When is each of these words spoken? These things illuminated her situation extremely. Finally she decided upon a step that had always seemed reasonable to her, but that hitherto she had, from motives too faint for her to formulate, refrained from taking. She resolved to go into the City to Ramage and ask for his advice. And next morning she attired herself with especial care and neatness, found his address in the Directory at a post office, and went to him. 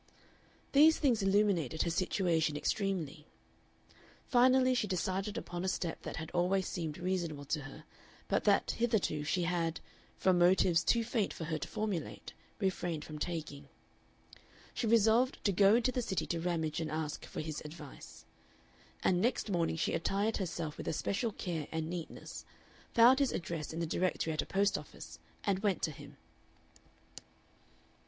These 0.71 0.97
things 0.97 1.21
illuminated 1.21 1.83
her 1.83 1.91
situation 1.91 2.57
extremely. 2.57 3.27
Finally 4.25 4.73
she 4.73 4.87
decided 4.87 5.37
upon 5.37 5.63
a 5.63 5.67
step 5.67 6.01
that 6.01 6.15
had 6.15 6.31
always 6.31 6.65
seemed 6.67 6.97
reasonable 6.97 7.45
to 7.45 7.61
her, 7.61 7.83
but 8.27 8.43
that 8.45 8.71
hitherto 8.71 9.23
she 9.23 9.43
had, 9.43 9.79
from 10.17 10.39
motives 10.39 10.83
too 10.83 11.03
faint 11.03 11.31
for 11.33 11.43
her 11.43 11.59
to 11.59 11.67
formulate, 11.67 12.33
refrained 12.57 13.05
from 13.05 13.19
taking. 13.19 13.69
She 14.73 14.87
resolved 14.87 15.37
to 15.45 15.51
go 15.51 15.75
into 15.75 15.91
the 15.91 16.01
City 16.01 16.25
to 16.25 16.39
Ramage 16.39 16.79
and 16.79 16.89
ask 16.89 17.23
for 17.27 17.41
his 17.41 17.61
advice. 17.63 18.25
And 19.03 19.21
next 19.21 19.51
morning 19.51 19.75
she 19.75 19.93
attired 19.93 20.37
herself 20.37 20.77
with 20.79 20.87
especial 20.87 21.31
care 21.31 21.67
and 21.71 21.87
neatness, 21.91 22.43
found 22.95 23.19
his 23.19 23.31
address 23.33 23.71
in 23.71 23.79
the 23.79 23.85
Directory 23.85 24.33
at 24.33 24.41
a 24.41 24.47
post 24.47 24.79
office, 24.79 25.19
and 25.43 25.59
went 25.59 25.83
to 25.83 25.91
him. 25.91 26.17